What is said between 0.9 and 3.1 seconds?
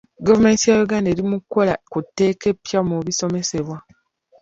eri mu kukola ku tteeka eppya mu